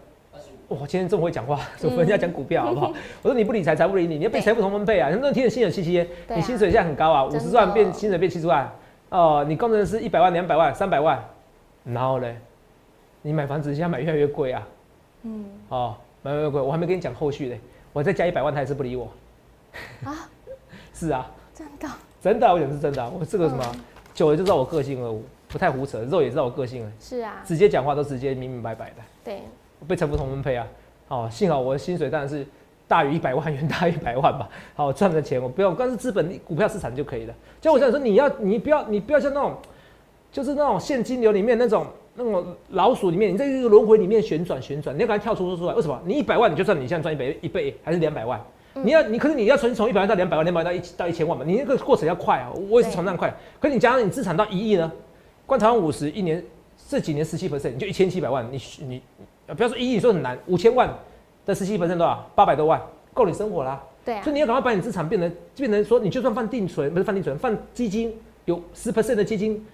[0.69, 2.93] 哇，今天这么会讲话，我 们人家讲股票好不好？
[3.23, 8.71] 我说你不理财，财不理你，你要被财富同分配啊，很多人听着心有戚戚，你薪水现在很高啊，五十万变薪水变七十万，
[9.09, 11.23] 哦，你工程师一百万、两百万、三百万，
[11.85, 12.33] 然后呢，
[13.23, 14.69] 你买房子现在买越来越贵啊，
[15.23, 17.61] 嗯，哦，买越来越贵，我还没跟你讲后续嘞。
[17.93, 19.09] 我再加一百万，他还是不理我。
[20.05, 20.29] 啊，
[20.95, 21.89] 是啊，真的，
[22.21, 23.11] 真的，我讲是真的。
[23.11, 23.65] 我这个什么，
[24.15, 25.15] 久了就知道我个性了，
[25.49, 26.01] 不太胡扯。
[26.05, 26.93] 肉也知道我个性了。
[27.01, 28.97] 是啊，直接讲话都直接明明白白的。
[29.25, 29.43] 对，
[29.87, 30.67] 被陈福同分配啊。
[31.09, 32.47] 哦，幸好我的薪水当然是
[32.89, 34.49] 大于一百万，元大于一百万吧。
[34.75, 37.35] 好，赚的钱我不要，光是资本股票市场就可以了。
[37.61, 39.57] 就我想说，你要，你不要，你不要像那种，
[40.33, 41.87] 就是那种现金流里面那种。
[42.19, 45.75] 那种老鼠里面，你在这个轮回里面旋转旋转，你要赶快跳出出来。
[45.75, 46.01] 为什么？
[46.07, 48.43] 你一百万，你就算你现在赚一百一倍，还是两百万？
[48.83, 51.45] 你要你可是你要存从一百万到两百万，两百万到一到一千万嘛？
[51.47, 52.51] 你那个过程要快啊！
[52.69, 53.35] 我也是从那快。
[53.61, 54.91] 可是你加上你资产到一亿呢？
[55.47, 56.43] 观察五十一年
[56.89, 58.47] 这几年十七 percent，你就一千七百万。
[58.51, 59.03] 你你
[59.55, 60.93] 不要说一亿，说很难，五千万
[61.45, 62.29] 的十七 percent 多少？
[62.35, 62.81] 八百多万，
[63.15, 63.83] 够你生活啦。
[64.05, 64.23] 对啊。
[64.23, 69.65] 所以你要赶快把你资产变成变成说，你就算放定存，不是放定存，放基金，有十 percent 的基金。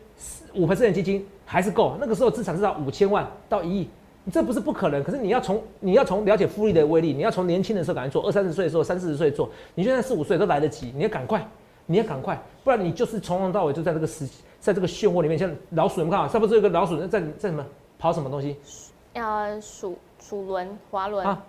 [0.54, 3.88] 五 percent 的基金还是够，那个时候资产至少五千万到一亿，你
[4.30, 5.02] 这不是不可能。
[5.02, 11.44] 可是你要从你要从了解复利的威力，你要从年轻的时候赶快做，二三十岁的时候、三四十岁做，你现在四五岁都来得及，你要赶快，
[11.86, 14.28] 你要赶快，不然你就是从头到尾就在这个时，
[14.60, 17.64] 在这个漩涡里面，像老鼠，你们看啊，是不是有个老鼠在在什么
[17.98, 18.56] 跑什么东西？
[19.14, 21.42] 呃，鼠鼠轮滑轮啊。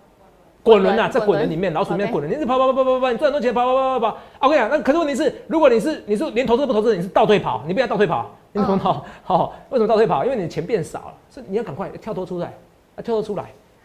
[0.62, 4.18] 滚轮呐，在滚轮里面，老鼠里面滚轮，你是跑跑跑跑跑跑，你赚很多钱，跑跑跑跑跑。
[4.38, 9.04] OK 啊，那可是问题是，如果你是你是连投资都不投资，你是倒退跑，你不要倒退跑，你怎么跑？
[9.22, 10.24] 好，为什么倒退跑？
[10.24, 12.50] 因为你的钱变少了，所以你要赶快跳脱出来，
[12.96, 13.44] 啊，跳得出来。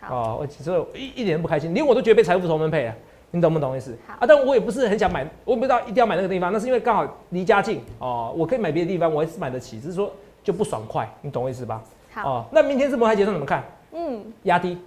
[0.09, 2.95] 哦，我其实一一点都不开心，连我都觉得被财富重分配了，
[3.31, 3.95] 你懂不懂意思？
[4.07, 10.11] 啊，但我也不是很想买，我不知道一定要买那个地方，那是因为刚好离家近哦，我可以买别的地方，我还是买得起，只是说
[10.43, 11.83] 就不爽快，你懂我意思吧？
[12.13, 13.63] 好，哦，那明天是摩台结算怎么看？
[13.91, 14.77] 嗯，压低，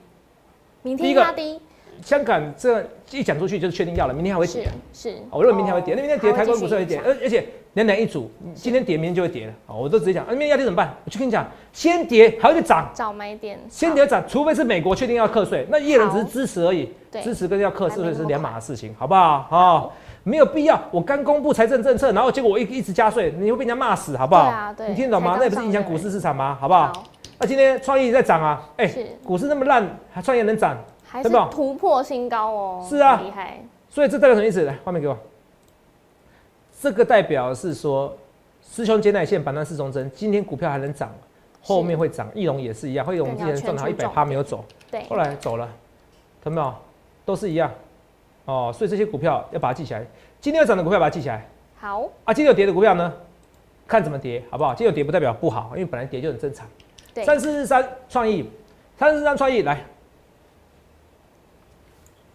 [0.83, 1.61] 明天压低。
[2.05, 4.69] 香港这一讲出去就是确定要了，明天还会跌。
[4.93, 9.53] 是，我认为明天会跌，那明天跌，台湾股市会跌，而而且两两一组，今天跌，明天就会跌了。
[9.67, 10.95] 好，我都直接讲，那明天要跌怎么办？
[11.05, 16.91] 我就跟你讲，先跌还会再涨，早买点，先跌涨，除非是美国确定要课税，那叶人只是支持而已，
[17.23, 19.47] 支持跟要课税是两码的事情，好不好？
[19.49, 19.93] 好，
[20.25, 20.81] 没有必要。
[20.91, 24.75] 我刚公布财政政策，然后结果我一一直加税，你会被人家骂死，好不好？
[24.89, 25.37] 你听懂吗？
[25.39, 26.57] 那也不是影响股市市场吗？
[26.61, 26.93] 好不好？
[27.39, 28.89] 那今天创意在涨啊，哎，
[29.25, 30.77] 股市那么烂，还创业能涨？
[31.13, 33.61] 还是突破新高哦，是啊，厉害。
[33.91, 34.63] 所以这代表什么意思？
[34.63, 35.15] 来，画面给我。
[36.81, 38.17] 这个代表是说，
[38.67, 41.13] 师兄接奶线、板单四中针，今天股票还能涨，
[41.63, 42.31] 后面会涨。
[42.35, 45.69] 翼龙也是一样，翼龙之前赚好一百趴没有走，对，后来走了，
[46.43, 46.75] 看到没有？
[47.27, 47.71] 都是一样。
[48.47, 50.03] 哦，所以这些股票要把它记起来。
[50.41, 51.47] 今天要涨的股票把它记起来。
[51.79, 52.09] 好。
[52.25, 53.13] 啊，今天有跌的股票呢？
[53.87, 54.71] 看怎么跌，好不好？
[54.75, 56.67] 今天有跌不代表不好，因为本来跌就很正常。
[57.13, 57.23] 对。
[57.23, 58.49] 三四三创意，
[58.99, 59.85] 三四三创意来。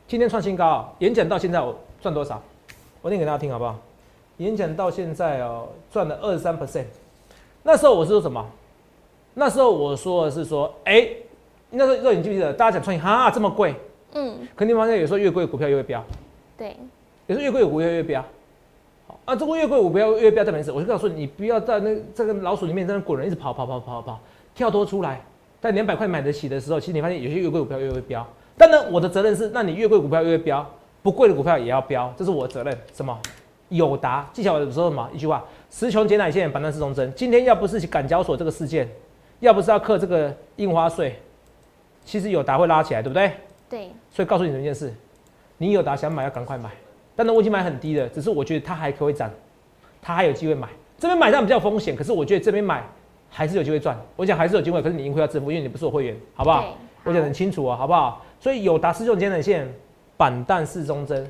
[0.07, 2.41] 今天创新高，演讲到现在我赚多少？
[3.01, 3.77] 我念给大家听好不好？
[4.37, 6.85] 演讲到现在哦，赚了二十三 percent。
[7.61, 8.45] 那时候我是说什么？
[9.33, 11.09] 那时候我说的是说，哎，
[11.71, 12.53] 那时候你记不记得？
[12.53, 13.75] 大家讲创新哈这么贵，
[14.13, 16.01] 嗯，肯定发现有时候越贵股票越会飙，
[16.57, 16.77] 对，
[17.25, 18.23] 有时候越贵股票越飙。
[19.07, 20.77] 好啊，这个越贵股票越飙代表什么？
[20.77, 24.17] 我就告诉你，你不要在那这个老鼠里面在那滚，一直跑跑跑跑跑，
[24.55, 25.21] 跳脱出来。
[25.59, 28.25] 在两百块买得起的时候，其实你发现有些越贵股票越会飙。
[28.57, 30.67] 但呢，我的责任是，那你越贵股票越飙，
[31.03, 32.77] 不贵的股票也要飙，这是我的责任。
[32.93, 33.17] 什么？
[33.69, 35.07] 友达，技巧我说什么？
[35.13, 37.13] 一句话：十穷解奶线，板凳是中针。
[37.15, 38.89] 今天要不是港交所这个事件，
[39.41, 41.19] 要不是要克这个印花税，
[42.03, 43.31] 其实友达会拉起来，对不对？
[43.69, 43.91] 对。
[44.09, 44.93] 所以告诉你一件事，
[45.57, 46.71] 你友达想买要赶快买。
[47.15, 49.29] 但呢，我已经买很低了，只是我觉得它还可以涨，
[50.01, 50.67] 它还有机会买。
[50.97, 52.83] 这边买上比较风险，可是我觉得这边买
[53.29, 53.99] 还是有机会赚。
[54.15, 56.73] 我讲还是有机会，可是你盈亏要自负，因为你不是我会员，好不好？
[57.03, 58.23] 我讲很清楚啊，好不好？
[58.39, 59.67] 所以有达师兄解奶线，
[60.15, 61.29] 板蛋四中针，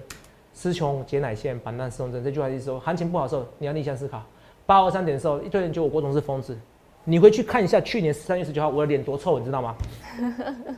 [0.53, 2.23] 师兄解奶线，板蛋四中针。
[2.23, 4.21] 这句话意思说，行情不好的时候，你要逆向思考。
[4.65, 6.57] 八二三点的时候，一堆人觉得我郭总是疯子。
[7.05, 9.75] 你回去看一下去年三月十九号我的脸多臭，你知道吗？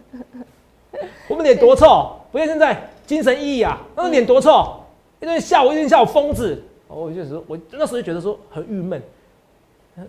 [1.28, 4.84] 我们脸多臭，不像现在精神奕奕啊，那个脸多臭，
[5.20, 6.62] 一堆人笑我，一堆人笑我疯子。
[6.88, 9.02] 我就是，我那时候就觉得说很郁闷，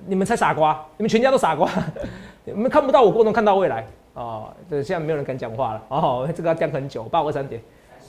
[0.07, 1.71] 你们才傻瓜，你们全家都傻瓜，
[2.45, 3.87] 你们看不到我郭总看到未来
[4.21, 4.53] 哦。
[4.69, 7.61] 对，现在没有人敢讲话了哦， 这个要讲很久，八五三点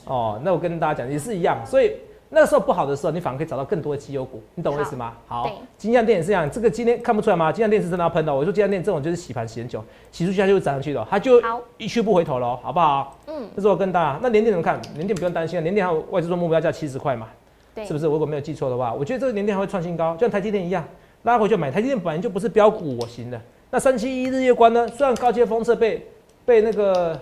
[0.04, 0.40] 哦。
[0.44, 1.92] 那我跟大家讲也是一样，所以。
[2.34, 5.12] 那个时候不好的时候，你反而可以找到更多的绩优股，你懂我意思吗？
[5.26, 7.52] 好，金像店也是这样，这个今天看不出来吗？
[7.52, 8.34] 金像店是真的要喷的。
[8.34, 11.38] 我说金像店这种就是洗盘洗很久，洗出去它就会涨上去的，它就
[11.76, 13.18] 一去不回头了，好不好？
[13.26, 14.18] 嗯，这是我跟大家。
[14.22, 14.80] 那连电怎么看？
[14.94, 17.28] 连电不用担心啊，连电还有外资做目标价七十块嘛，
[17.74, 18.06] 对，是不是？
[18.06, 20.82] 如果没有记错的话，我觉得这个连电还会创新高，就像台积电一样，
[21.24, 21.70] 拉回就买。
[21.70, 23.38] 台积电本来就不是标股我型的。
[23.74, 24.86] 那三七一日月光呢？
[24.88, 26.06] 虽然高阶封测被
[26.44, 27.18] 被那个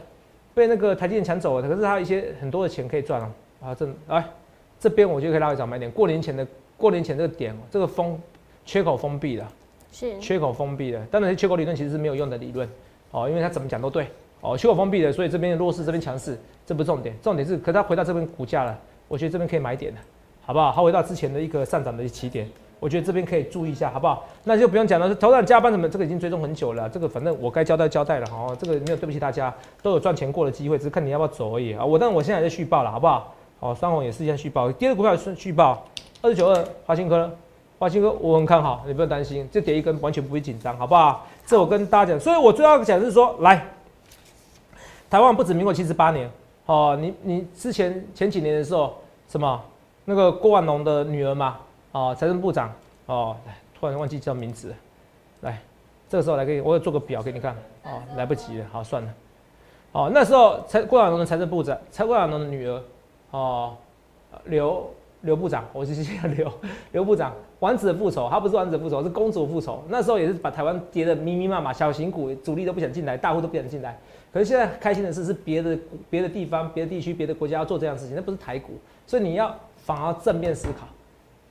[0.52, 3.30] 被那个台积电抢走了，可是它一些很多的钱可以赚啊。
[3.62, 4.24] 啊，这来。
[4.80, 5.88] 这边我就可以拉回早买点。
[5.92, 6.44] 过年前的
[6.76, 8.20] 过年前这个点，这个封
[8.64, 9.48] 缺口封闭了，
[9.92, 11.00] 是缺口封闭了。
[11.08, 12.68] 当然，缺口理论其实是没有用的理论
[13.12, 14.08] 哦，因为它怎么讲都对
[14.40, 14.58] 哦。
[14.58, 16.36] 缺口封闭的，所以这边弱势，这边强势，
[16.66, 20.00] 这不是重点，重点是，可它回到这边股价了，我觉得这边可以买点的，
[20.42, 20.72] 好不好？
[20.74, 24.26] 它回到之前的一个上涨的起点，我觉得这边可以注意一下，好不好？
[24.42, 31.84] 那就不用讲了，头上加班什么，这个已经追踪很久了，这个反正我该交代交代了，哦，这个没有对不起大家，都有赚钱过的机会，只是看你要不要走而已啊。
[31.84, 33.34] 我但我现在在续报了，好不好？
[33.60, 35.84] 哦，双红也是一样续报，第二个股票是续报，
[36.22, 37.30] 二十九二华兴科，
[37.78, 41.26] 华兴科我很看好，你不用担心，这跌一根完全不会紧张，好不好？
[41.44, 43.62] 这我跟大家讲，所以我最要讲是说，来，
[45.10, 46.30] 台湾不止民国七十八年，
[46.64, 48.94] 哦，你你之前前几年的时候，
[49.28, 49.60] 什么
[50.06, 51.58] 那个郭万龙的女儿嘛，
[51.92, 52.72] 哦，财政部长，
[53.06, 53.36] 哦，
[53.78, 54.74] 突然忘记叫名字，
[55.40, 55.60] 来，
[56.08, 59.14] 这个时候来给你我做个表给你看，哦，来不及了，好算了，
[59.92, 62.82] 哦，那时候财郭晓龙的财政部长，蔡郭晓龙的女儿。
[63.32, 63.76] 哦，
[64.46, 66.52] 刘刘部长，我是叫刘
[66.90, 67.32] 刘部长。
[67.60, 69.84] 王子的复仇，他不是王子的复仇，是公主复仇。
[69.88, 73.96] 那时候也是把台湾跌得密密麻麻，小型股主力都不想进来，大户都不想进来。
[74.32, 78.72] 可是现在开心的是，是别的别的地方、别的地区、别的国家要做这样事情，那不是台股。
[79.06, 80.88] 所以你要反而正面思考。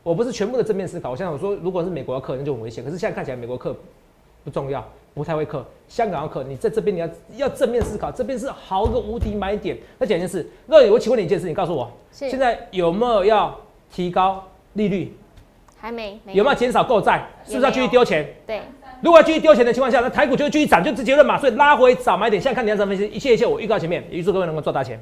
[0.03, 1.11] 我不是全部的正面思考。
[1.11, 2.83] 我现在我说，如果是美国要克，那就很危险。
[2.83, 3.75] 可是现在看起来，美国克
[4.43, 4.83] 不重要。
[5.15, 9.75] 不太会克，香港要克，你在这边你要要正面思考，这边是好个无敌买点。
[9.97, 13.59] 那讲一件事，那我请问你一件事，你告诉我，现在有没有要
[13.91, 14.41] 提高
[14.73, 15.11] 利率？
[15.77, 16.17] 还没。
[16.27, 17.27] 有没有减少购债？
[17.43, 18.25] 是不是要继续丢钱？
[18.45, 18.61] 对。
[19.01, 21.37] 如果要继续丢钱的情况下，那台股就会继续涨，就直接论嘛。
[21.37, 22.41] 所以拉回早买点。
[22.41, 25.01] 现在看你要怎么分析，一切一切我预告前面，预祝各位能够赚大钱。